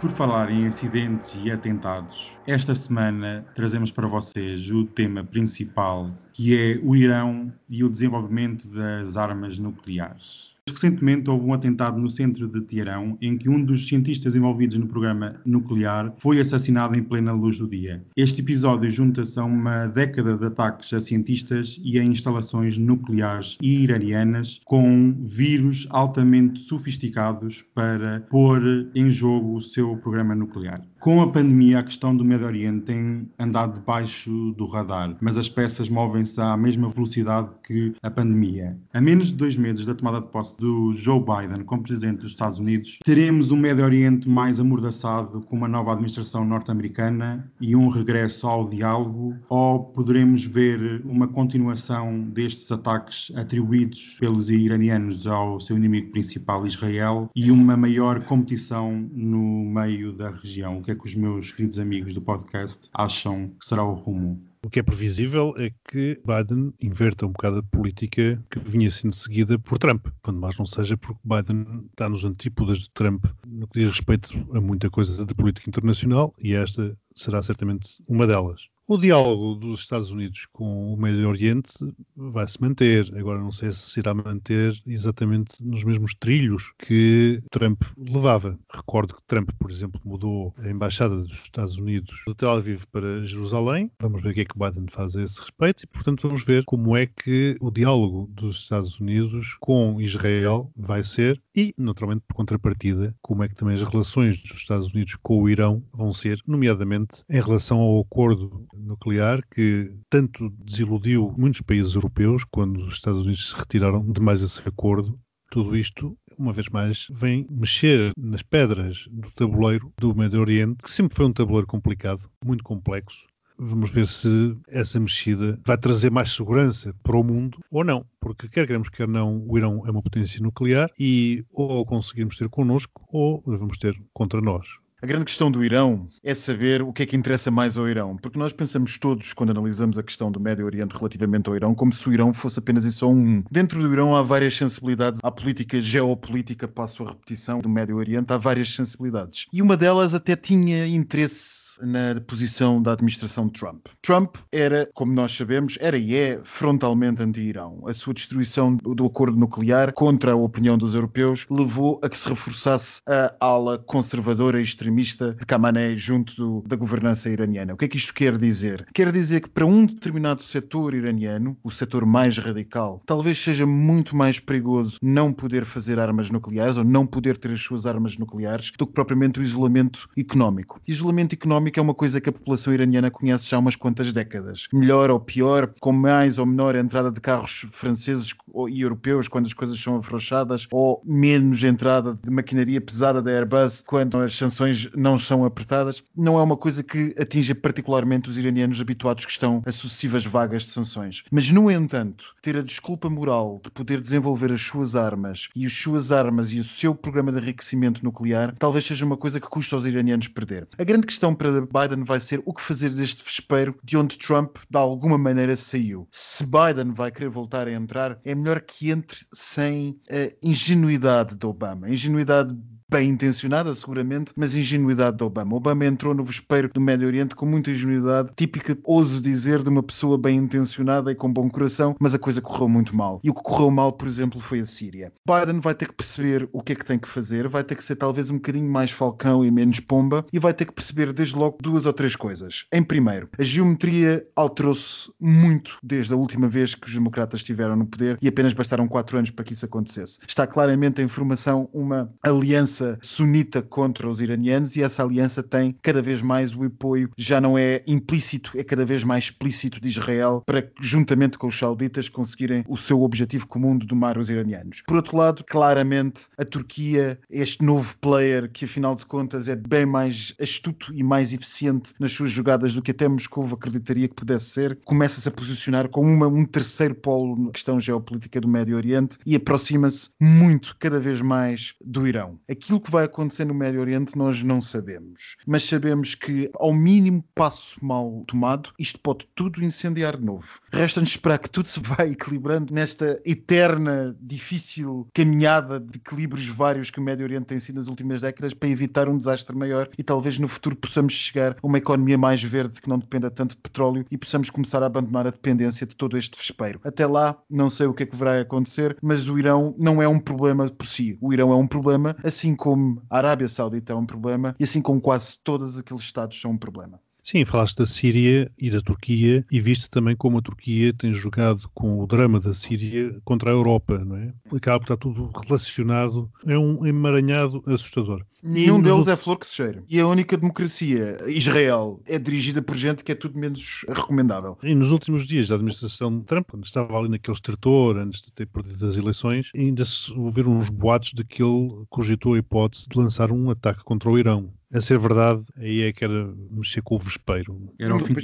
[0.01, 6.59] Por falar em acidentes e atentados, esta semana trazemos para vocês o tema principal, que
[6.59, 10.54] é o Irão e o desenvolvimento das armas nucleares.
[10.67, 14.87] Recentemente houve um atentado no centro de Teherão em que um dos cientistas envolvidos no
[14.87, 18.03] programa nuclear foi assassinado em plena luz do dia.
[18.17, 24.59] Este episódio junta-se a uma década de ataques a cientistas e a instalações nucleares iranianas
[24.65, 28.63] com vírus altamente sofisticados para pôr
[28.95, 30.81] em jogo o seu programa nuclear.
[31.05, 35.51] Com a pandemia, a questão do Médio Oriente tem andado debaixo do radar, mas as
[35.51, 38.79] peças movem-se à mesma velocidade que a pandemia.
[38.91, 42.31] A menos de dois meses da tomada de posse do Joe Biden como presidente dos
[42.31, 47.89] Estados Unidos, teremos um Médio Oriente mais amordaçado com uma nova administração norte-americana e um
[47.89, 55.77] regresso ao diálogo, ou poderemos ver uma continuação destes ataques atribuídos pelos iranianos ao seu
[55.77, 60.79] inimigo principal, Israel, e uma maior competição no meio da região.
[60.79, 64.41] O que é que os meus queridos amigos do podcast acham que será o rumo?
[64.65, 69.15] O que é previsível é que Biden inverta um bocado a política que vinha sendo
[69.15, 73.69] seguida por Trump, quando mais não seja porque Biden está nos antípodas de Trump no
[73.69, 78.69] que diz respeito a muita coisa de política internacional e esta será certamente uma delas.
[78.87, 81.73] O diálogo dos Estados Unidos com o Médio Oriente
[82.15, 83.11] vai se manter.
[83.17, 88.59] Agora não sei se se irá manter exatamente nos mesmos trilhos que Trump levava.
[88.71, 93.25] Recordo que Trump, por exemplo, mudou a embaixada dos Estados Unidos de Tel Aviv para
[93.25, 93.91] Jerusalém.
[94.03, 96.63] Vamos ver o que é que Biden faz a esse respeito e, portanto, vamos ver
[96.67, 102.35] como é que o diálogo dos Estados Unidos com Israel vai ser e, naturalmente, por
[102.35, 106.39] contrapartida, como é que também as relações dos Estados Unidos com o Irão vão ser,
[106.47, 113.25] nomeadamente em relação ao acordo nuclear que tanto desiludiu muitos países europeus quando os Estados
[113.25, 115.19] Unidos se retiraram de mais esse acordo.
[115.51, 120.93] Tudo isto, uma vez mais, vem mexer nas pedras do tabuleiro do Médio Oriente, que
[120.93, 123.25] sempre foi um tabuleiro complicado, muito complexo.
[123.57, 128.49] Vamos ver se essa mexida vai trazer mais segurança para o mundo ou não, porque
[128.49, 133.07] quer queremos, quer não, o Irão é uma potência nuclear e ou conseguimos ter connosco
[133.13, 134.67] ou vamos ter contra nós.
[135.05, 138.17] A grande questão do Irão é saber o que é que interessa mais ao Irão,
[138.17, 141.93] porque nós pensamos todos, quando analisamos a questão do Médio Oriente relativamente ao Irão, como
[141.93, 143.45] se o Irão fosse apenas e só um.
[143.51, 148.33] Dentro do Irão há várias sensibilidades, há política geopolítica, passo a repetição, do Médio Oriente,
[148.33, 149.45] há várias sensibilidades.
[149.53, 153.87] E uma delas até tinha interesse na posição da administração de Trump.
[154.03, 157.83] Trump era, como nós sabemos, era e é frontalmente anti-Irão.
[157.87, 162.29] A sua destruição do acordo nuclear contra a opinião dos europeus levou a que se
[162.29, 167.75] reforçasse a ala conservadora e extremista de Khamenei junto do, da governança iraniana.
[167.75, 168.87] O que é que isto quer dizer?
[168.95, 174.17] Quer dizer que para um determinado setor iraniano, o setor mais radical, talvez seja muito
[174.17, 178.73] mais perigoso não poder fazer armas nucleares ou não poder ter as suas armas nucleares
[178.79, 180.81] do que propriamente o isolamento económico.
[180.87, 184.69] Isolamento económico é uma coisa que a população iraniana conhece já há umas quantas décadas.
[184.73, 188.33] Melhor ou pior, com mais ou menor entrada de carros franceses
[188.69, 193.83] e europeus quando as coisas são afrouxadas, ou menos entrada de maquinaria pesada da Airbus
[193.87, 198.39] quando as sanções sanções não são apertadas, não é uma coisa que atinja particularmente os
[198.39, 201.25] iranianos habituados que estão a sucessivas vagas de sanções.
[201.31, 205.73] Mas, no entanto, ter a desculpa moral de poder desenvolver as suas armas e as
[205.73, 209.77] suas armas e o seu programa de enriquecimento nuclear talvez seja uma coisa que custa
[209.77, 210.69] aos iranianos perder.
[210.79, 214.57] A grande questão para Biden vai ser o que fazer deste vespeiro de onde Trump,
[214.71, 216.07] de alguma maneira, saiu.
[216.11, 221.47] Se Biden vai querer voltar a entrar, é melhor que entre sem a ingenuidade de
[221.47, 221.87] Obama.
[221.87, 222.55] A ingenuidade
[222.91, 225.57] bem intencionada, seguramente, mas ingenuidade de Obama.
[225.57, 229.83] Obama entrou no vespeiro do Médio Oriente com muita ingenuidade, típica, ouso dizer, de uma
[229.83, 233.21] pessoa bem intencionada e com bom coração, mas a coisa correu muito mal.
[233.25, 235.13] E o que correu mal, por exemplo, foi a Síria.
[235.27, 237.85] Biden vai ter que perceber o que é que tem que fazer, vai ter que
[237.85, 241.37] ser talvez um bocadinho mais falcão e menos pomba, e vai ter que perceber desde
[241.37, 242.67] logo duas ou três coisas.
[242.73, 247.87] Em primeiro, a geometria alterou-se muito desde a última vez que os democratas estiveram no
[247.87, 250.21] poder e apenas bastaram quatro anos para que isso acontecesse.
[250.27, 255.77] Está claramente em formação uma aliança aliança sunita contra os iranianos e essa aliança tem
[255.83, 259.89] cada vez mais o apoio, já não é implícito, é cada vez mais explícito de
[259.89, 264.83] Israel para, juntamente com os sauditas, conseguirem o seu objetivo comum de domar os iranianos.
[264.87, 269.87] Por outro lado, claramente, a Turquia, este novo player que, afinal de contas, é bem
[269.87, 274.47] mais astuto e mais eficiente nas suas jogadas do que até Moscou acreditaria que pudesse
[274.47, 279.19] ser, começa-se a posicionar como uma, um terceiro polo na questão geopolítica do Médio Oriente
[279.25, 282.39] e aproxima-se muito, cada vez mais, do Irão.
[282.51, 286.73] Aquilo Aquilo que vai acontecer no Médio Oriente nós não sabemos, mas sabemos que, ao
[286.73, 290.61] mínimo passo mal tomado, isto pode tudo incendiar de novo.
[290.73, 296.99] Resta-nos esperar que tudo se vá equilibrando nesta eterna, difícil caminhada de equilíbrios vários que
[296.99, 300.39] o Médio Oriente tem sido nas últimas décadas para evitar um desastre maior e talvez
[300.39, 304.07] no futuro possamos chegar a uma economia mais verde que não dependa tanto de petróleo
[304.11, 306.81] e possamos começar a abandonar a dependência de todo este vespeiro.
[306.83, 310.09] Até lá, não sei o que é que vai acontecer, mas o Irão não é
[310.09, 311.19] um problema por si.
[311.21, 314.81] O Irão é um problema, assim como a Arábia Saudita é um problema e assim
[314.83, 317.01] como quase todos aqueles Estados são um problema.
[317.25, 321.71] Sim, falaste da Síria e da Turquia e viste também como a Turquia tem jogado
[321.73, 324.35] com o drama da Síria contra a Europa, não é?
[324.55, 328.23] Acaba por estar tudo relacionado, é um emaranhado assustador.
[328.43, 329.09] Nenhum deles outros...
[329.09, 329.83] é flor que se cheira.
[329.89, 334.59] E a única democracia, Israel, é dirigida por gente que é tudo menos recomendável.
[334.63, 338.31] E nos últimos dias da administração de Trump, quando estava ali naquele estertor, antes de
[338.33, 342.87] ter perdido as eleições, ainda se ouviram uns boatos de que ele cogitou a hipótese
[342.87, 346.83] de lançar um ataque contra o Irão a ser verdade, aí é que era mexer
[346.83, 347.73] com o vespeiro.
[347.79, 348.15] Era o fim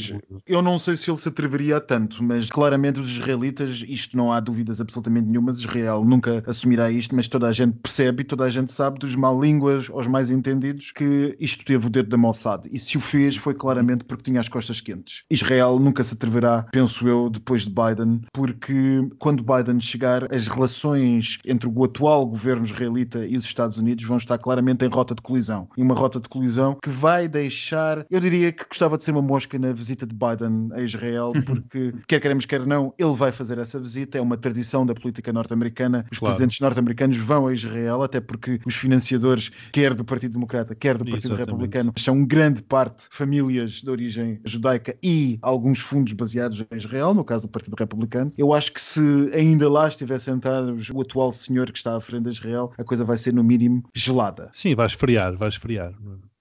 [0.46, 4.32] eu não sei se ele se atreveria a tanto, mas claramente os israelitas, isto não
[4.32, 8.44] há dúvidas absolutamente nenhumas, Israel nunca assumirá isto, mas toda a gente percebe e toda
[8.44, 12.16] a gente sabe dos mal línguas aos mais entendidos que isto teve o dedo da
[12.16, 12.66] Mossad.
[12.70, 15.24] E se o fez foi claramente porque tinha as costas quentes.
[15.30, 21.38] Israel nunca se atreverá, penso eu, depois de Biden, porque quando Biden chegar, as relações
[21.44, 25.22] entre o atual governo israelita e os Estados Unidos vão estar claramente em rota de
[25.22, 25.68] colisão.
[25.76, 29.12] E uma rota de colisão colisão que vai deixar, eu diria que gostava de ser
[29.12, 31.42] uma mosca na visita de Biden a Israel, uhum.
[31.42, 35.32] porque quer queremos, quer não, ele vai fazer essa visita, é uma tradição da política
[35.32, 36.06] norte-americana.
[36.10, 36.34] Os claro.
[36.34, 41.04] presidentes norte-americanos vão a Israel, até porque os financiadores, quer do Partido Democrata, quer do
[41.04, 41.46] Partido Exatamente.
[41.46, 47.24] Republicano, são grande parte famílias de origem judaica e alguns fundos baseados em Israel, no
[47.24, 48.32] caso do Partido Republicano.
[48.38, 52.24] Eu acho que se ainda lá estiver sentado o atual senhor que está à frente
[52.24, 54.50] de Israel, a coisa vai ser no mínimo gelada.
[54.54, 55.92] Sim, vai esfriar, vai esfriar.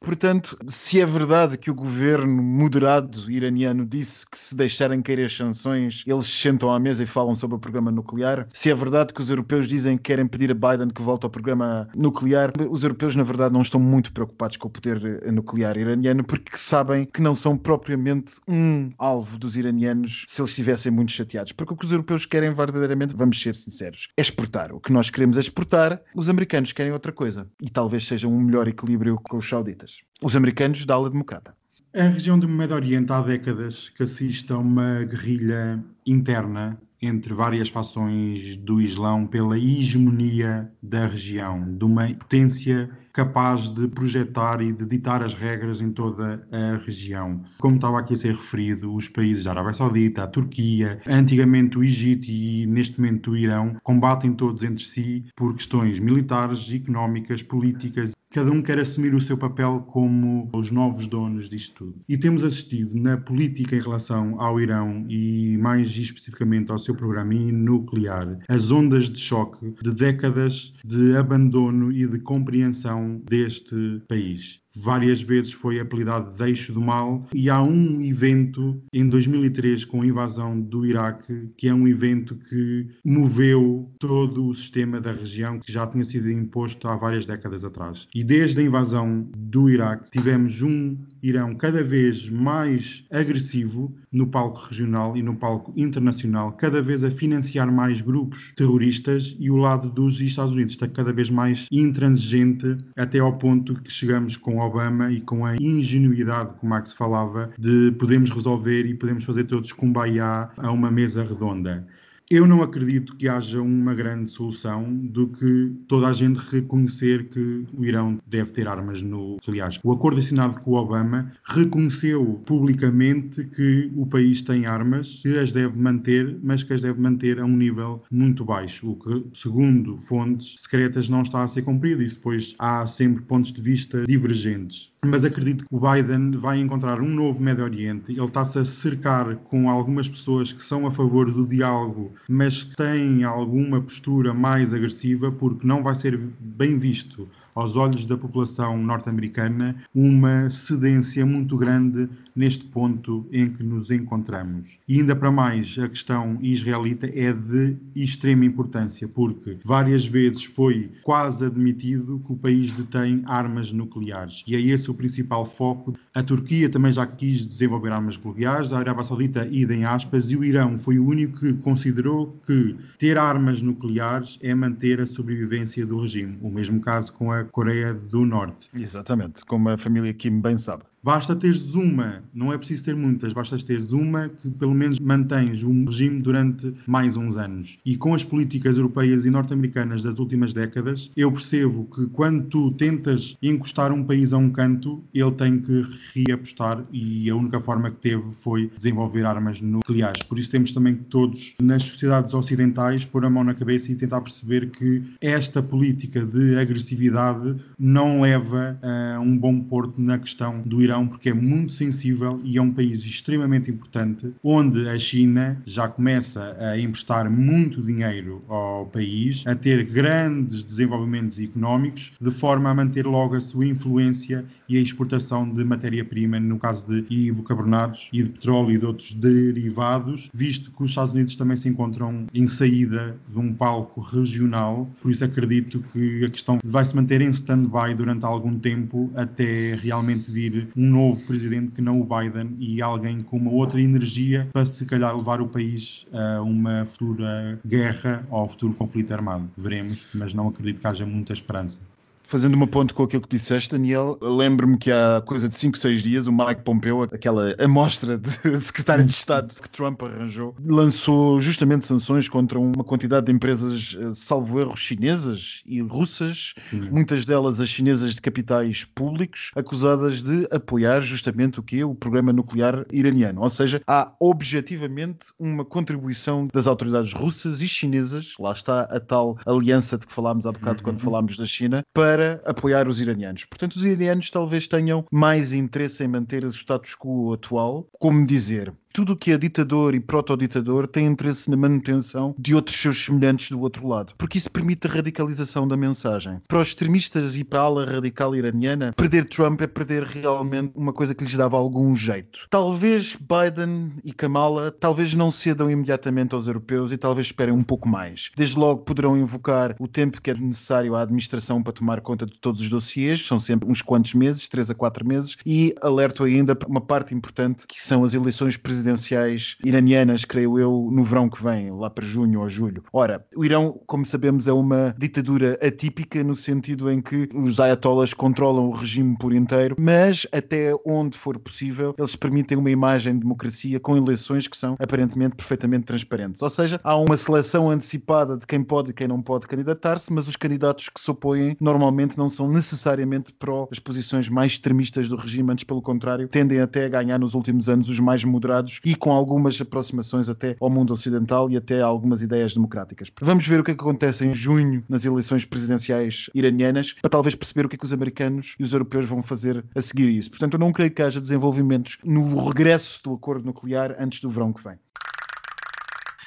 [0.01, 5.35] Portanto, se é verdade que o governo moderado iraniano disse que se deixarem cair as
[5.35, 9.21] sanções, eles sentam à mesa e falam sobre o programa nuclear, se é verdade que
[9.21, 13.15] os europeus dizem que querem pedir a Biden que volte ao programa nuclear, os europeus,
[13.15, 17.21] na verdade, não estão muito preocupados com o poder eh, nuclear iraniano porque sabem que
[17.21, 21.51] não são propriamente um alvo dos iranianos se eles estivessem muito chateados.
[21.51, 24.73] Porque o que os europeus querem verdadeiramente, vamos ser sinceros, é exportar.
[24.73, 27.47] O que nós queremos é exportar, os americanos querem outra coisa.
[27.61, 29.88] E talvez seja um melhor equilíbrio com os sauditas
[30.21, 31.55] os americanos da ala democrata.
[31.95, 37.69] A região do Médio Oriente há décadas que assiste a uma guerrilha interna entre várias
[37.69, 44.85] fações do Islão pela hegemonia da região, de uma potência capaz de projetar e de
[44.85, 47.41] ditar as regras em toda a região.
[47.59, 51.83] Como estava aqui a ser referido, os países da Arábia Saudita, a Turquia, antigamente o
[51.83, 58.13] Egito e neste momento o Irão, combatem todos entre si por questões militares, económicas, políticas
[58.31, 61.95] cada um quer assumir o seu papel como os novos donos disto tudo.
[62.07, 67.33] E temos assistido na política em relação ao Irão e mais especificamente ao seu programa
[67.33, 75.21] nuclear as ondas de choque de décadas de abandono e de compreensão deste país várias
[75.21, 80.05] vezes foi apelidado de eixo do mal, e há um evento em 2003 com a
[80.05, 85.71] invasão do Iraque, que é um evento que moveu todo o sistema da região que
[85.71, 88.07] já tinha sido imposto há várias décadas atrás.
[88.13, 94.61] E desde a invasão do Iraque tivemos um Irão cada vez mais agressivo no palco
[94.61, 99.89] regional e no palco internacional, cada vez a financiar mais grupos terroristas e o lado
[99.89, 105.11] dos Estados Unidos está cada vez mais intransigente até ao ponto que chegamos com Obama
[105.11, 110.49] e com a ingenuidade, como Max falava, de podemos resolver e podemos fazer todos kumbaya
[110.57, 111.85] a uma mesa redonda.
[112.31, 117.65] Eu não acredito que haja uma grande solução do que toda a gente reconhecer que
[117.73, 119.79] o Irão deve ter armas nucleares.
[119.83, 125.51] O acordo assinado com o Obama reconheceu publicamente que o país tem armas, que as
[125.51, 129.97] deve manter, mas que as deve manter a um nível muito baixo, o que, segundo
[129.97, 132.03] fontes secretas, não está a ser cumprido.
[132.03, 136.99] E depois há sempre pontos de vista divergentes mas acredito que o Biden vai encontrar
[136.99, 138.11] um novo Médio Oriente.
[138.11, 143.23] Ele está-se a cercar com algumas pessoas que são a favor do diálogo, mas têm
[143.23, 149.75] alguma postura mais agressiva, porque não vai ser bem visto aos olhos da população norte-americana
[149.93, 152.07] uma cedência muito grande
[152.39, 154.79] neste ponto em que nos encontramos.
[154.87, 160.89] E ainda para mais, a questão israelita é de extrema importância, porque várias vezes foi
[161.03, 164.41] quase admitido que o país detém armas nucleares.
[164.47, 165.93] E é esse o principal foco.
[166.15, 170.43] A Turquia também já quis desenvolver armas nucleares, a Arábia Saudita, idem aspas, e o
[170.45, 175.99] Irão foi o único que considerou que ter armas nucleares é manter a sobrevivência do
[175.99, 176.37] regime.
[176.41, 178.69] O mesmo caso com a Coreia do Norte.
[178.73, 180.83] Exatamente, como a família Kim bem sabe.
[181.01, 185.63] Basta teres uma, não é preciso ter muitas, basta teres uma que pelo menos mantens
[185.63, 187.77] um regime durante mais uns anos.
[187.85, 192.71] E com as políticas europeias e norte-americanas das últimas décadas, eu percebo que quando tu
[192.71, 197.91] tentas encostar um país a um canto, ele tem que reapostar e a única forma
[197.91, 200.21] que teve foi desenvolver armas nucleares.
[200.23, 203.95] Por isso temos também que todos, nas sociedades ocidentais, pôr a mão na cabeça e
[203.95, 210.61] tentar perceber que esta política de agressividade não leva a um bom porto na questão
[210.65, 215.61] do Irão, porque é muito sensível e é um país extremamente importante, onde a China
[215.65, 222.69] já começa a emprestar muito dinheiro ao país, a ter grandes desenvolvimentos económicos, de forma
[222.69, 228.09] a manter logo a sua influência e a exportação de matéria-prima, no caso de hidrocarbonados
[228.13, 232.25] e de petróleo e de outros derivados, visto que os Estados Unidos também se encontram
[232.33, 237.21] em saída de um palco regional, por isso acredito que a questão vai se manter
[237.21, 242.55] em stand-by durante algum tempo até realmente vir um novo presidente que não o Biden
[242.57, 247.59] e alguém com uma outra energia para se calhar levar o país a uma futura
[247.67, 249.49] guerra ou futuro conflito armado.
[249.57, 251.81] Veremos, mas não acredito que haja muita esperança.
[252.29, 256.03] Fazendo uma ponte com aquilo que disseste, Daniel, lembro-me que há coisa de 5, 6
[256.03, 258.29] dias o Mike Pompeo, aquela amostra de
[258.61, 264.11] secretário de Estado que Trump arranjou, lançou justamente sanções contra uma quantidade de empresas, eh,
[264.13, 271.01] salvo erro, chinesas e russas, muitas delas as chinesas de capitais públicos, acusadas de apoiar
[271.01, 273.41] justamente o que o programa nuclear iraniano.
[273.41, 279.35] Ou seja, há objetivamente uma contribuição das autoridades russas e chinesas, lá está a tal
[279.47, 280.83] aliança de que falámos há bocado uhum.
[280.83, 283.45] quando falámos da China, para para apoiar os iranianos.
[283.45, 288.73] Portanto, os iranianos talvez tenham mais interesse em manter o status quo atual, como dizer,
[288.91, 293.49] tudo o que é ditador e proto-ditador tem interesse na manutenção de outros seus semelhantes
[293.49, 296.41] do outro lado, porque isso permite a radicalização da mensagem.
[296.47, 300.91] Para os extremistas e para a ala radical iraniana, perder Trump é perder realmente uma
[300.91, 302.47] coisa que lhes dava algum jeito.
[302.49, 307.87] Talvez Biden e Kamala talvez não cedam imediatamente aos europeus e talvez esperem um pouco
[307.87, 308.31] mais.
[308.35, 312.37] Desde logo poderão invocar o tempo que é necessário à administração para tomar conta de
[312.39, 316.55] todos os dossiês, são sempre uns quantos meses, 3 a 4 meses, e alerto ainda
[316.55, 321.29] para uma parte importante que são as eleições presidenciais presidenciais iranianas, creio eu, no verão
[321.29, 322.83] que vem, lá para junho ou julho.
[322.93, 328.13] Ora, o Irão, como sabemos, é uma ditadura atípica no sentido em que os ayatollahs
[328.13, 333.19] controlam o regime por inteiro, mas até onde for possível, eles permitem uma imagem de
[333.19, 336.41] democracia com eleições que são aparentemente perfeitamente transparentes.
[336.41, 340.27] Ou seja, há uma seleção antecipada de quem pode e quem não pode candidatar-se, mas
[340.27, 345.15] os candidatos que se opõem normalmente não são necessariamente pró as posições mais extremistas do
[345.15, 348.95] regime, antes pelo contrário, tendem até a ganhar nos últimos anos os mais moderados e
[348.95, 353.11] com algumas aproximações até ao mundo ocidental e até algumas ideias democráticas.
[353.21, 357.35] Vamos ver o que, é que acontece em junho nas eleições presidenciais iranianas para talvez
[357.35, 360.29] perceber o que é que os americanos e os europeus vão fazer a seguir isso.
[360.29, 364.53] Portanto, eu não creio que haja desenvolvimentos no regresso do acordo nuclear antes do verão
[364.53, 364.77] que vem.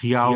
[0.00, 0.34] Real.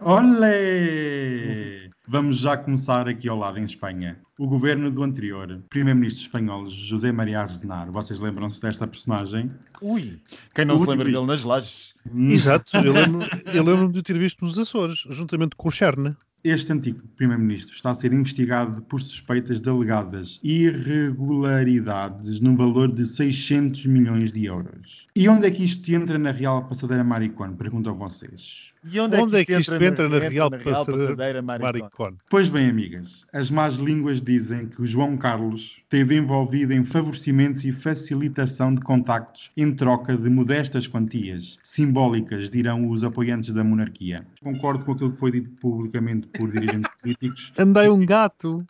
[0.00, 1.89] Olé!
[2.08, 4.18] Vamos já começar aqui ao lado em Espanha.
[4.38, 9.50] O governo do anterior, primeiro-ministro espanhol José María Aznar, vocês lembram-se desta personagem?
[9.82, 10.18] Ui,
[10.54, 11.94] quem não Ui, se lembra dele nas lajes?
[12.16, 13.20] Exato, eu lembro-
[13.52, 16.16] lembro-me de ter visto nos Açores, juntamente com o Cherna.
[16.42, 23.04] Este antigo primeiro-ministro está a ser investigado por suspeitas de alegadas irregularidades num valor de
[23.04, 25.06] 600 milhões de euros.
[25.14, 27.52] E onde é que isto entra na real passadeira Maricón?
[27.56, 28.72] Pergunto a vocês.
[28.82, 31.66] E Onde é que isto entra na Real Passadeira Maricón?
[31.66, 32.16] Maricón?
[32.30, 37.64] Pois bem, amigas, as más línguas dizem que o João Carlos esteve envolvido em favorecimentos
[37.64, 44.26] e facilitação de contactos em troca de modestas quantias, simbólicas, dirão os apoiantes da monarquia.
[44.42, 47.52] Concordo com aquilo que foi dito publicamente por dirigentes políticos.
[47.60, 48.64] Andei um gato.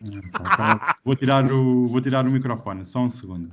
[0.00, 3.48] Então, vou, tirar o, vou tirar o microfone, só um segundo.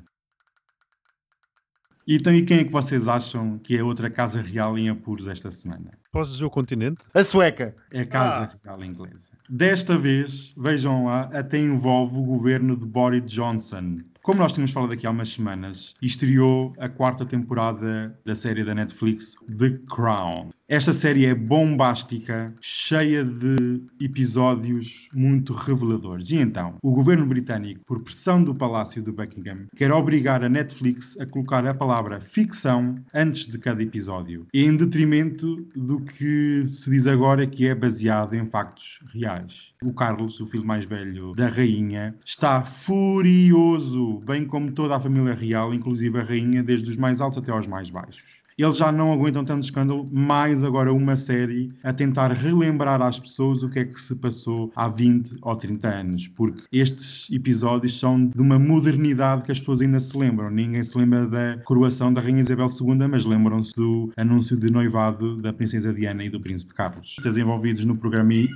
[2.08, 5.50] Então, e quem é que vocês acham que é outra casa real em apuros esta
[5.52, 5.92] semana?
[6.12, 7.02] Posso dizer o continente?
[7.14, 7.74] A sueca.
[7.94, 9.22] É a Casa Real Inglesa.
[9.50, 13.98] Desta vez, vejam lá, até envolve o governo de Boris Johnson.
[14.22, 18.74] Como nós tínhamos falado aqui há umas semanas, estreou a quarta temporada da série da
[18.74, 20.50] Netflix The Crown.
[20.70, 26.32] Esta série é bombástica, cheia de episódios muito reveladores.
[26.32, 31.18] E então, o governo britânico, por pressão do Palácio do Buckingham, quer obrigar a Netflix
[31.20, 37.08] a colocar a palavra ficção antes de cada episódio, em detrimento do que se diz
[37.08, 39.74] agora que é baseado em factos reais.
[39.84, 45.34] O Carlos, o filho mais velho da rainha, está furioso, bem como toda a família
[45.34, 48.43] real, inclusive a rainha, desde os mais altos até aos mais baixos.
[48.58, 53.64] Eles já não aguentam tanto escândalo, mais agora uma série a tentar relembrar às pessoas
[53.64, 58.28] o que é que se passou há 20 ou 30 anos, porque estes episódios são
[58.28, 60.50] de uma modernidade que as pessoas ainda se lembram.
[60.50, 65.36] Ninguém se lembra da coroação da Rainha Isabel II, mas lembram-se do anúncio de noivado
[65.38, 67.16] da Princesa Diana e do Príncipe Carlos.
[67.18, 68.48] Estás envolvidos no programa e.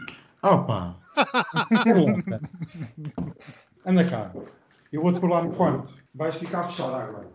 [0.43, 0.95] Opa!
[3.85, 4.31] Anda cá.
[4.91, 5.93] Eu vou-te pôr lá no quarto.
[6.13, 7.27] Vais ficar fechado agora.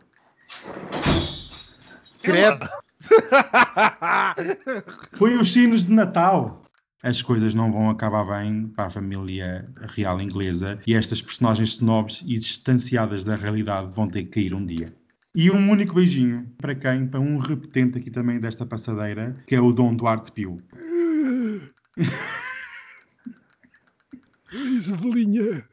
[2.23, 2.69] Credo.
[5.13, 6.63] Foi os sinos de Natal.
[7.03, 12.23] As coisas não vão acabar bem para a família real inglesa e estas personagens snobs
[12.25, 14.87] e distanciadas da realidade vão ter que cair um dia.
[15.35, 17.09] E um único beijinho para quem?
[17.09, 20.59] Para um repetente aqui também desta passadeira, que é o Dom Duarte Pio.
[24.53, 25.65] Isabelinha.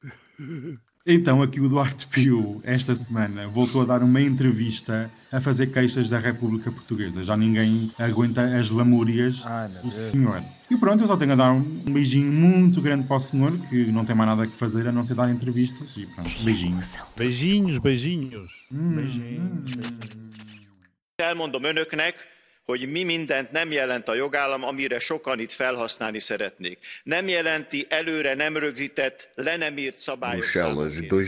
[1.12, 6.08] Então, aqui o Duarte Pio, esta semana, voltou a dar uma entrevista a fazer queixas
[6.08, 7.26] da República Portuguesa.
[7.26, 9.94] Já ninguém aguenta as lamúrias Ai, do Deus.
[10.12, 10.44] senhor.
[10.70, 13.92] E pronto, eu só tenho a dar um beijinho muito grande para o senhor, que
[13.92, 15.98] não tem mais nada que fazer a não ser dar entrevistas.
[15.98, 16.94] E pronto, beijinhos.
[16.94, 18.52] Do Beijinhos, beijinhos.
[21.20, 22.16] Elmondom önöknek,
[22.70, 26.78] hogy mi mindent nem jelent a jogállam, amire sokan itt felhasználni szeretnék.
[27.04, 30.40] Nem jelenti előre nem rögzített, le nem írt szabályok.
[30.40, 31.24] Bruxelas, 2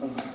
[0.00, 0.27] de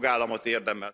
[0.00, 0.88] jogállamot érdemel.